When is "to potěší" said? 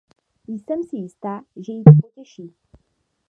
1.83-2.53